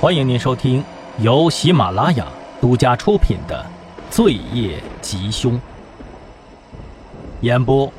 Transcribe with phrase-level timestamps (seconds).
[0.00, 0.84] 欢迎您收听
[1.18, 2.24] 由喜马拉雅
[2.60, 3.66] 独家出品的
[4.14, 5.54] 《罪业吉凶》，
[7.40, 7.92] 演播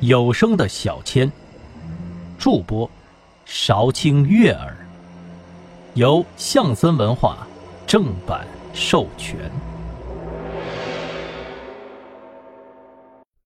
[0.00, 1.30] 有声的小千，
[2.38, 2.90] 助播
[3.44, 4.74] 韶清月儿，
[5.92, 7.46] 由象森文化
[7.86, 9.38] 正版授权。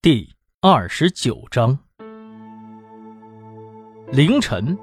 [0.01, 1.77] 第二十九章，
[4.13, 4.79] 凌晨。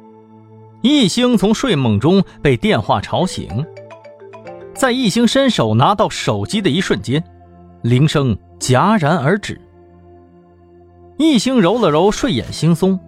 [0.87, 3.65] 易星从睡梦中被电话吵醒，
[4.75, 7.23] 在易星伸手拿到手机的一瞬间，
[7.81, 9.59] 铃声戛然而止。
[11.17, 12.99] 易星揉了揉睡眼惺忪，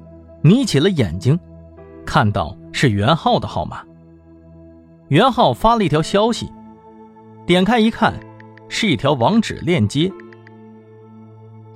[0.41, 1.39] 眯起了眼睛，
[2.03, 3.83] 看到是袁浩的号码。
[5.09, 6.51] 袁浩发了一条消息，
[7.45, 8.11] 点开一看，
[8.67, 10.11] 是一条网址链接。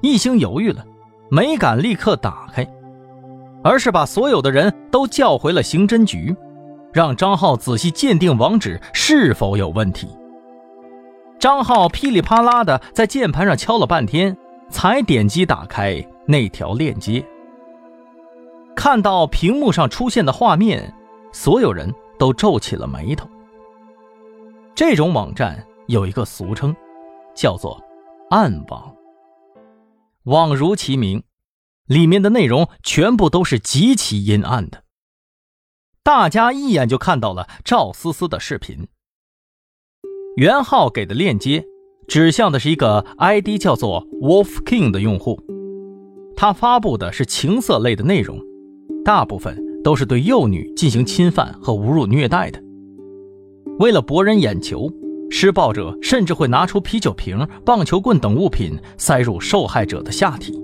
[0.02, 0.84] 易星犹豫了，
[1.30, 2.68] 没敢立刻打开。
[3.64, 6.36] 而是把所有的人都叫回了刑侦局，
[6.92, 10.08] 让张浩仔细鉴定网址是否有问题。
[11.40, 14.36] 张浩噼里啪啦的在键盘上敲了半天，
[14.70, 17.23] 才点击打开那条链接。
[18.76, 20.94] 看到屏幕上出现的画面，
[21.31, 23.28] 所有人都皱起了眉头。
[24.73, 26.75] 这种网站有一个俗称，
[27.36, 27.80] 叫做
[28.31, 28.92] “暗网”。
[30.25, 31.22] 网如其名。
[31.92, 34.84] 里面的内容全部都是极其阴暗的。
[36.02, 38.88] 大家一眼就看到了赵思思的视频。
[40.38, 41.66] 袁浩给的链接
[42.08, 45.38] 指向的是一个 ID 叫做 Wolf King 的用户，
[46.38, 48.39] 他发布的是情色类的内容，
[49.03, 52.64] 大部分都是对幼女进行侵犯和侮辱虐待的。
[53.80, 54.89] 为了博人眼球，
[55.30, 60.58] 施暴者甚至会拿出啤酒瓶、棒球棍等物品塞入受害者的下体。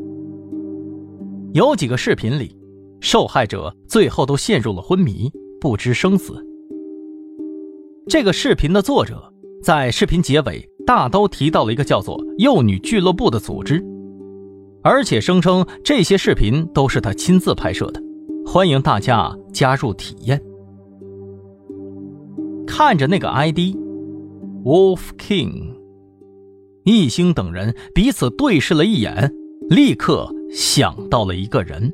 [1.57, 2.55] 有几个视频里，
[3.01, 5.27] 受害者最后都陷入了昏迷，
[5.59, 6.35] 不知生死。
[8.07, 9.33] 这个视频的作者
[9.63, 13.83] 在视频结尾大都提到了一个叫做“幼女俱乐部”的组织，
[14.83, 17.99] 而且声称这些视频都是他亲自拍摄的，
[18.45, 20.39] 欢迎大家加入体验。
[22.67, 25.73] 看着那个 ID，Wolf King，
[26.83, 29.33] 易星等人彼此对视了一眼，
[29.69, 30.33] 立刻。
[30.49, 31.93] 想到了一个人，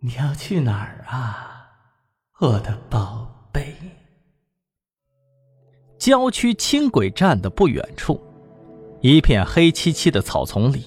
[0.00, 1.70] 你要去哪儿啊，
[2.38, 3.74] 我的宝贝？
[5.98, 8.20] 郊区轻轨站的不远处，
[9.00, 10.84] 一片黑漆漆的草丛里，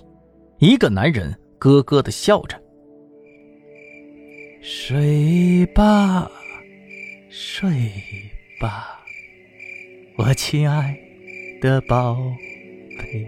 [0.59, 2.62] 一个男人咯咯的笑着
[4.61, 6.29] ：“睡吧。”
[7.31, 7.69] 睡
[8.59, 8.99] 吧，
[10.15, 10.97] 我亲爱
[11.61, 12.17] 的宝
[12.97, 13.27] 贝。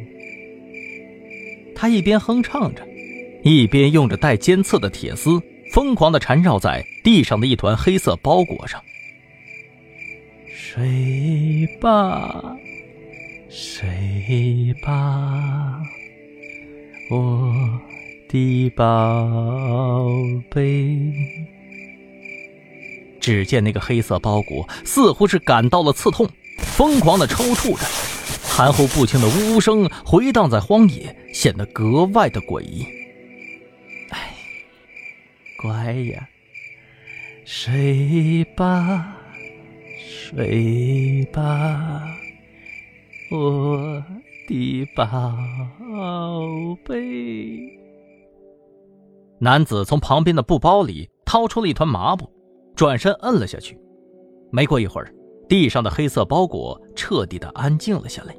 [1.75, 2.85] 他一边哼唱着，
[3.43, 5.39] 一边用着带尖刺的铁丝
[5.71, 8.81] 疯狂的缠绕在地上的一团黑色包裹上。
[10.53, 12.55] 睡吧，
[13.49, 15.79] 睡吧，
[17.11, 17.81] 我
[18.31, 20.09] 的宝
[20.49, 21.11] 贝。
[23.19, 26.27] 只见那个黑色包裹似乎是感到了刺痛，
[26.57, 27.85] 疯狂的抽搐着，
[28.41, 32.87] 含糊不清的呜呜声回荡在荒野，显得格外的诡异。
[34.09, 34.33] 哎，
[35.61, 36.27] 乖呀，
[37.45, 39.17] 睡吧，
[39.99, 42.01] 睡吧，
[43.29, 44.03] 我
[44.47, 45.05] 的宝
[46.85, 47.80] 贝。
[49.41, 52.29] 男子从旁边的布包里掏出了一团麻布。
[52.73, 53.77] 转身摁了下去，
[54.49, 55.13] 没过一会儿，
[55.47, 58.35] 地上的黑色包裹彻底的安静了下来。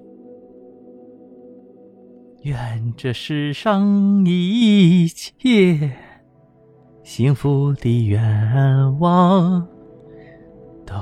[2.40, 5.92] 愿这世上一切
[7.04, 9.64] 幸福的愿望
[10.84, 10.94] 都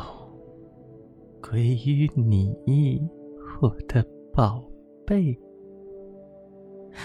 [1.40, 3.00] 归于你，
[3.62, 4.04] 我的
[4.34, 4.62] 宝
[5.06, 5.38] 贝。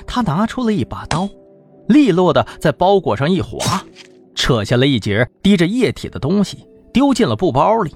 [0.06, 1.30] 他拿出了一把刀，
[1.88, 3.84] 利落的在包裹上一划。
[4.34, 7.96] 扯下了一截滴着液体的东西，丢进了布包里，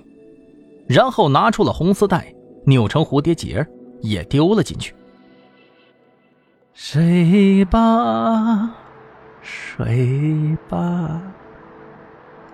[0.88, 2.34] 然后拿出了红丝带，
[2.66, 3.66] 扭成蝴蝶结，
[4.02, 4.96] 也丢了进去。
[6.74, 8.74] 睡吧，
[9.42, 11.22] 睡吧，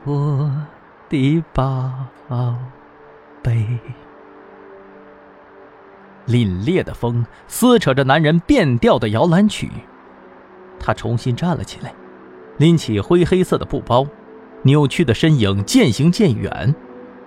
[0.04, 0.52] 我
[1.10, 1.94] 的宝
[3.44, 3.66] 贝。
[6.26, 9.70] 凛冽的风撕扯着男人变调的摇篮曲，
[10.80, 11.94] 他重新站了起来。
[12.58, 14.08] 拎起灰黑色的布包，
[14.64, 16.74] 扭曲的身影渐行渐远，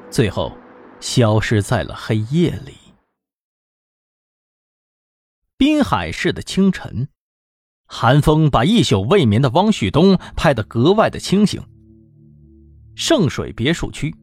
[0.08, 0.56] 最后
[1.00, 2.72] 消失在了黑夜里。
[5.58, 7.08] 滨海市的清晨，
[7.86, 11.62] 寒风把一宿未眠的汪旭东拍得格外的清醒。
[12.94, 14.14] 圣水别墅区，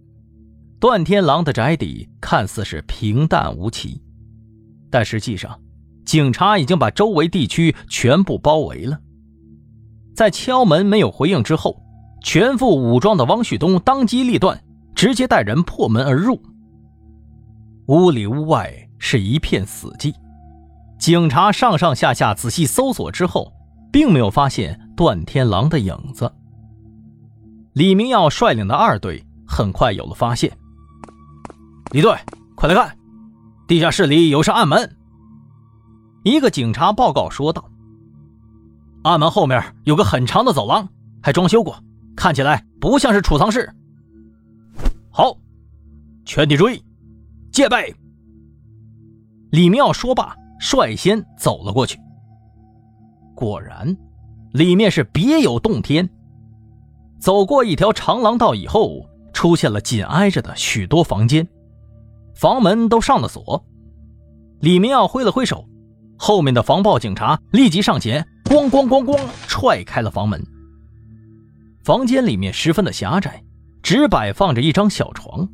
[0.79, 4.01] 段天狼的宅邸看似是平淡无奇，
[4.89, 5.61] 但实际上，
[6.03, 8.99] 警察已经把周围地区全部包围了。
[10.15, 11.75] 在敲门没有回应之后，
[12.23, 14.59] 全副武装的汪旭东当机立断，
[14.95, 16.41] 直接带人破门而入。
[17.87, 20.13] 屋里屋外是一片死寂。
[20.97, 23.51] 警察上上下下仔细搜索之后，
[23.91, 26.31] 并没有发现段天狼的影子。
[27.73, 30.49] 李明耀率领的二队很快有了发现。
[31.91, 32.17] 李队，
[32.55, 32.97] 快来看，
[33.67, 34.95] 地下室里有扇暗门。
[36.23, 37.69] 一个警察报告说道
[39.05, 40.89] ：“暗门后面有个很长的走廊，
[41.21, 41.77] 还装修过，
[42.15, 43.71] 看起来不像是储藏室。”
[45.13, 45.37] 好，
[46.25, 46.83] 全体注意，
[47.51, 47.95] 戒备。
[49.51, 50.35] 李明耀说罢。
[50.57, 51.99] 率先走了过去，
[53.35, 53.95] 果然，
[54.53, 56.09] 里面是别有洞天。
[57.19, 61.45] 走过一条长廊道以后，出现了紧挨着的许多房间，
[62.33, 63.63] 房门都上了锁。
[64.61, 65.67] 李明耀挥了挥手，
[66.17, 70.41] 后面的防暴警察立即上前，咣咣咣咣踹开了房门。
[71.83, 73.43] 房间里面十分的狭窄，
[73.83, 75.47] 只摆放着一张小床，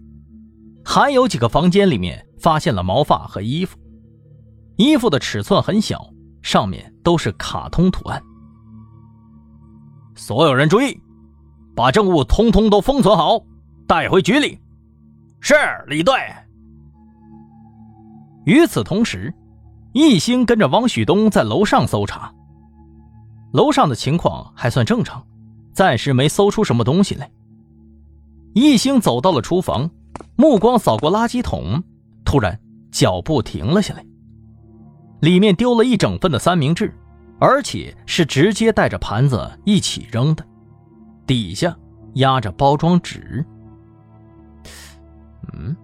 [0.85, 3.77] 还有几个房间里面发现了毛发和衣服。
[4.77, 6.09] 衣服的尺寸很小，
[6.41, 8.21] 上面都是卡通图案。
[10.15, 10.97] 所有人注意，
[11.75, 13.41] 把证物通通都封存好，
[13.87, 14.57] 带回局里。
[15.39, 15.55] 是
[15.87, 16.13] 李队。
[18.45, 19.33] 与此同时，
[19.93, 22.33] 一兴跟着王旭东在楼上搜查。
[23.51, 25.25] 楼上的情况还算正常，
[25.73, 27.29] 暂时没搜出什么东西来。
[28.53, 29.89] 一兴走到了厨房，
[30.35, 31.83] 目光扫过垃圾桶，
[32.25, 32.59] 突然
[32.91, 34.05] 脚步停了下来。
[35.21, 36.93] 里面丢了一整份的三明治，
[37.39, 40.45] 而且是直接带着盘子一起扔的，
[41.27, 41.77] 底下
[42.15, 43.45] 压着包装纸。
[45.53, 45.75] 嗯，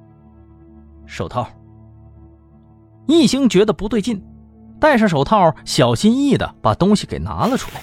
[1.05, 1.47] 手套。
[3.05, 4.21] 一兴觉得不对劲，
[4.79, 7.81] 戴上手套，小心翼翼的把东西给拿了出来。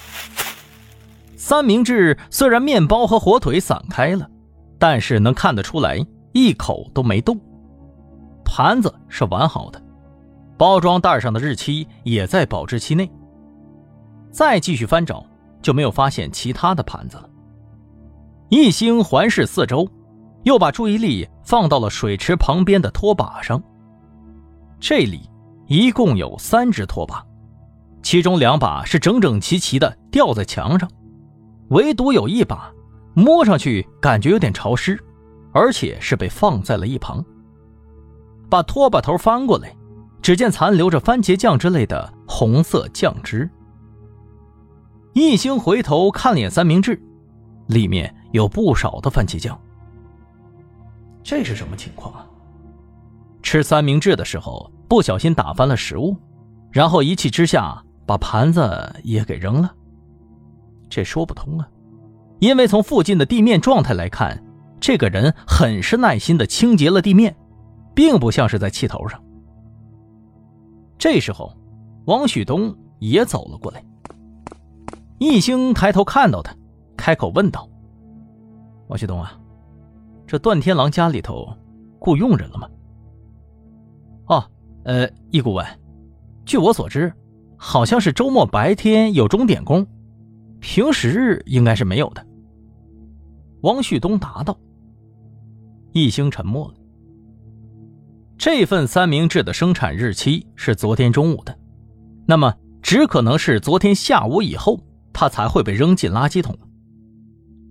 [1.37, 4.29] 三明治虽然面包和火腿散开了，
[4.79, 5.99] 但是能看得出来
[6.33, 7.39] 一口都没动，
[8.45, 9.83] 盘子是完好的。
[10.57, 13.11] 包装袋上的日期也在保质期内。
[14.31, 15.25] 再继续翻找，
[15.61, 17.29] 就没有发现其他的盘子了。
[18.49, 19.89] 一星环视四周，
[20.45, 23.61] 又把注意力放到了水池旁边的拖把上。
[24.79, 25.29] 这里
[25.67, 27.25] 一共有三只拖把，
[28.03, 30.89] 其中两把是整整齐齐的吊在墙上，
[31.69, 32.73] 唯独有一把
[33.15, 34.99] 摸上去感觉有点潮湿，
[35.53, 37.25] 而且是被放在了一旁。
[38.51, 39.75] 把拖把头翻过来。
[40.25, 43.47] 只见残留着番茄酱之类的红色酱汁。
[45.13, 46.99] 一星回头看了眼三明治，
[47.67, 49.61] 里面有不少的番茄酱。
[51.23, 52.27] 这是什么情况啊？
[53.43, 56.17] 吃三明治的时候不小心打翻了食物，
[56.71, 59.75] 然后一气之下把盘子也给扔了。
[60.89, 61.69] 这说不通啊，
[62.39, 64.43] 因为从附近的地面状态来看，
[64.79, 67.35] 这个人很是耐心的清洁了地面，
[67.95, 69.21] 并不像是在气头上。
[70.99, 71.53] 这时候，
[72.07, 73.85] 王旭东也走了过来。
[75.19, 76.55] 易兴抬头看到他，
[76.97, 77.69] 开口问道
[78.89, 79.33] ：“王旭东啊，
[80.27, 81.49] 这段天狼家里头
[81.99, 82.69] 雇佣人了吗
[84.27, 84.45] ？”“哦，
[84.85, 85.67] 呃，易顾问，
[86.47, 87.13] 据我所知，
[87.57, 89.87] 好像是周末白天有钟点工，
[90.61, 92.27] 平时应该是没有的。”
[93.63, 94.59] 王旭东答道。
[95.93, 96.75] 易兴沉默了。
[98.37, 101.57] 这份三明治的生产日期是昨天中午的，
[102.27, 104.81] 那么只可能是昨天下午以后，
[105.13, 106.59] 它才会被扔进垃圾桶。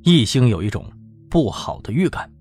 [0.03, 0.89] 易兴有一种
[1.29, 2.31] 不好的预感。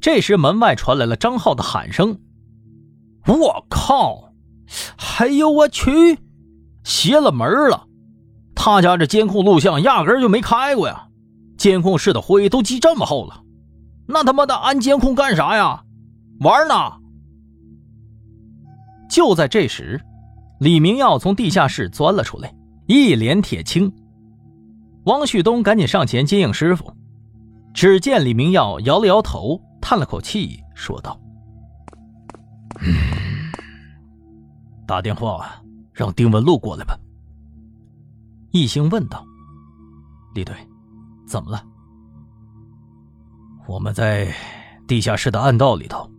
[0.00, 2.16] 这时门外传来了张浩的喊声
[3.26, 4.32] ：“我靠！
[5.18, 6.18] 哎呦我去！
[6.84, 7.86] 邪了门了！
[8.54, 11.08] 他家这监控录像压根就没开过呀！
[11.56, 13.42] 监控室的灰都积这么厚了，
[14.06, 15.82] 那他妈的安监控干啥呀？”
[16.40, 16.74] 玩呢！
[19.10, 20.00] 就在这时，
[20.58, 22.54] 李明耀从地下室钻了出来，
[22.86, 23.92] 一脸铁青。
[25.04, 26.92] 王旭东赶紧上前接应师傅。
[27.72, 31.20] 只见李明耀摇了摇头，叹了口气，说道
[34.86, 36.98] ：“打电话让丁文璐过来吧。”
[38.52, 39.24] 易兴问道
[40.34, 40.54] ：“李队，
[41.26, 41.64] 怎么了？”
[43.66, 44.34] 我们在
[44.88, 46.10] 地下室的暗道里头。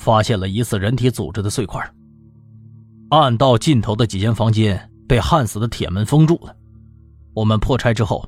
[0.00, 1.84] 发现了疑似人体组织的碎块，
[3.10, 6.54] 暗道尽头的几间房间被焊死的铁门封住了。
[7.34, 8.24] 我们破拆之后，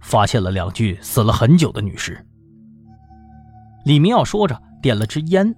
[0.00, 2.22] 发现了两具死了很久的女尸。
[3.86, 5.52] 李明耀说着，点了支烟。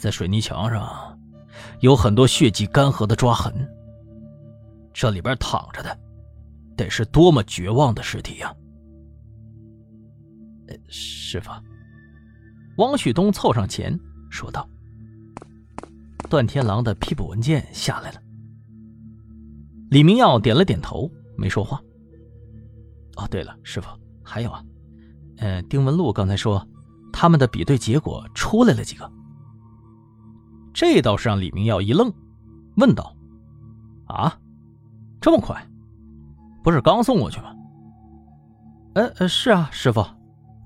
[0.00, 1.18] 在水泥墙上，
[1.80, 3.54] 有很多血迹干涸的抓痕。
[4.94, 5.96] 这里边躺着的，
[6.76, 8.52] 得是多么绝望的尸体呀！
[10.88, 11.50] 师傅，
[12.78, 13.96] 王旭东凑上前
[14.30, 14.68] 说道
[16.30, 18.20] ：“段天狼的批捕文件下来了。”
[19.90, 21.80] 李明耀点了点头，没说话。
[23.16, 23.88] 哦，对了，师傅，
[24.24, 24.64] 还有啊，
[25.38, 26.66] 嗯，丁文璐刚才说，
[27.12, 29.10] 他们的比对结果出来了几个？
[30.80, 32.10] 这倒是让李明耀一愣，
[32.76, 33.14] 问道
[34.08, 34.34] ：“啊，
[35.20, 35.54] 这么快？
[36.64, 37.54] 不是刚送过去吗
[38.96, 40.00] ？”“呃呃，是啊，师傅，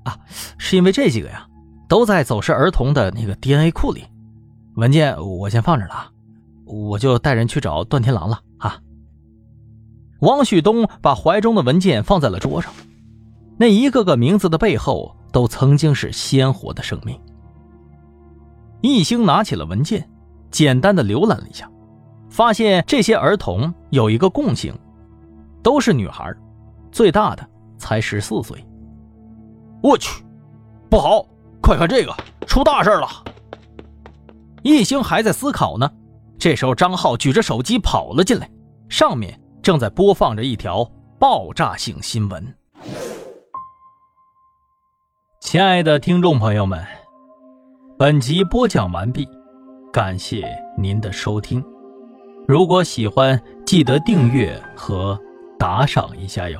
[0.05, 0.17] 啊，
[0.57, 1.49] 是因为这几个呀，
[1.89, 4.05] 都在走失儿童的那个 DNA 库里，
[4.77, 6.13] 文件我先放着了，
[6.65, 8.79] 我就带人去找段天狼了啊。”
[10.23, 12.73] 王旭东把怀中的文件放在了桌上，
[13.59, 17.19] 那一个个名字的背后，都曾经是鲜活的生命。
[18.87, 20.07] 易兴拿起了文件，
[20.51, 21.67] 简单的浏览了一下，
[22.29, 24.79] 发现这些儿童有一个共性，
[25.63, 26.31] 都是女孩，
[26.93, 27.49] 最大的
[27.79, 28.63] 才十四岁。
[29.83, 30.23] 我去，
[30.91, 31.27] 不好！
[31.63, 32.15] 快看这个，
[32.47, 33.09] 出大事了！
[34.63, 35.91] 易兴还在思考呢，
[36.39, 38.47] 这时候张浩举着手机跑了进来，
[38.91, 40.87] 上面正在播放着一条
[41.19, 42.55] 爆炸性新闻。
[45.41, 47.04] 亲爱的听众朋友们。
[47.97, 49.29] 本集播讲完毕，
[49.93, 50.45] 感谢
[50.77, 51.65] 您的收听。
[52.45, 55.17] 如果喜欢，记得订阅和
[55.57, 56.59] 打赏一下哟。